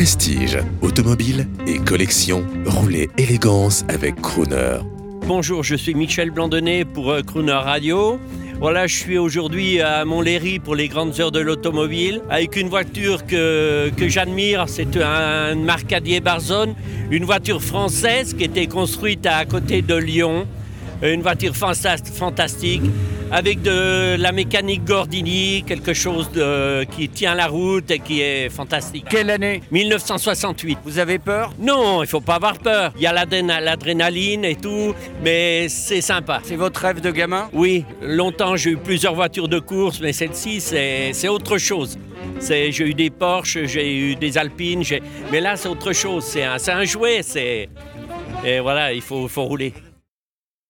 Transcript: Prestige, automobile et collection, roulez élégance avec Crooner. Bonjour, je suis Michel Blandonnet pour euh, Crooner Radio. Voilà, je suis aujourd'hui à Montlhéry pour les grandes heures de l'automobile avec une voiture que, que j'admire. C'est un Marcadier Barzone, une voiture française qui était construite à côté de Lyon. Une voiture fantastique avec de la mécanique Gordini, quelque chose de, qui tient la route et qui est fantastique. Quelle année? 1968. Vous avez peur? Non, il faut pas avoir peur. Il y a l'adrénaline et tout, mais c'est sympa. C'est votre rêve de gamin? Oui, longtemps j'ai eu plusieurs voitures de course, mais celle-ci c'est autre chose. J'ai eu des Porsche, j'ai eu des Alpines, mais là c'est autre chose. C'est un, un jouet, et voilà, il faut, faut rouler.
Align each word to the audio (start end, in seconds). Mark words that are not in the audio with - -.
Prestige, 0.00 0.56
automobile 0.80 1.46
et 1.66 1.76
collection, 1.76 2.42
roulez 2.64 3.10
élégance 3.18 3.84
avec 3.90 4.18
Crooner. 4.22 4.78
Bonjour, 5.26 5.62
je 5.62 5.74
suis 5.74 5.92
Michel 5.92 6.30
Blandonnet 6.30 6.86
pour 6.86 7.10
euh, 7.10 7.20
Crooner 7.20 7.52
Radio. 7.52 8.18
Voilà, 8.60 8.86
je 8.86 8.96
suis 8.96 9.18
aujourd'hui 9.18 9.82
à 9.82 10.06
Montlhéry 10.06 10.58
pour 10.58 10.74
les 10.74 10.88
grandes 10.88 11.20
heures 11.20 11.32
de 11.32 11.40
l'automobile 11.40 12.22
avec 12.30 12.56
une 12.56 12.70
voiture 12.70 13.26
que, 13.26 13.90
que 13.94 14.08
j'admire. 14.08 14.64
C'est 14.68 14.96
un 14.96 15.54
Marcadier 15.54 16.20
Barzone, 16.20 16.74
une 17.10 17.26
voiture 17.26 17.62
française 17.62 18.32
qui 18.32 18.44
était 18.44 18.68
construite 18.68 19.26
à 19.26 19.44
côté 19.44 19.82
de 19.82 19.96
Lyon. 19.96 20.46
Une 21.02 21.20
voiture 21.20 21.54
fantastique 21.54 22.82
avec 23.30 23.62
de 23.62 24.16
la 24.16 24.32
mécanique 24.32 24.84
Gordini, 24.84 25.62
quelque 25.66 25.94
chose 25.94 26.30
de, 26.32 26.84
qui 26.84 27.08
tient 27.08 27.34
la 27.34 27.46
route 27.46 27.90
et 27.90 28.00
qui 28.00 28.20
est 28.20 28.48
fantastique. 28.48 29.06
Quelle 29.08 29.30
année? 29.30 29.62
1968. 29.70 30.78
Vous 30.84 30.98
avez 30.98 31.18
peur? 31.18 31.52
Non, 31.58 32.02
il 32.02 32.08
faut 32.08 32.20
pas 32.20 32.34
avoir 32.34 32.58
peur. 32.58 32.92
Il 32.96 33.02
y 33.02 33.06
a 33.06 33.12
l'adrénaline 33.12 34.44
et 34.44 34.56
tout, 34.56 34.94
mais 35.22 35.68
c'est 35.68 36.00
sympa. 36.00 36.40
C'est 36.42 36.56
votre 36.56 36.80
rêve 36.80 37.00
de 37.00 37.10
gamin? 37.10 37.48
Oui, 37.52 37.84
longtemps 38.02 38.56
j'ai 38.56 38.70
eu 38.70 38.76
plusieurs 38.76 39.14
voitures 39.14 39.48
de 39.48 39.58
course, 39.58 40.00
mais 40.00 40.12
celle-ci 40.12 40.60
c'est 40.60 41.28
autre 41.28 41.58
chose. 41.58 41.98
J'ai 42.40 42.70
eu 42.80 42.94
des 42.94 43.10
Porsche, 43.10 43.66
j'ai 43.66 43.96
eu 43.96 44.16
des 44.16 44.38
Alpines, 44.38 44.82
mais 45.30 45.40
là 45.40 45.56
c'est 45.56 45.68
autre 45.68 45.92
chose. 45.92 46.24
C'est 46.24 46.44
un, 46.44 46.56
un 46.68 46.84
jouet, 46.84 47.20
et 48.44 48.60
voilà, 48.60 48.92
il 48.92 49.02
faut, 49.02 49.28
faut 49.28 49.44
rouler. 49.44 49.72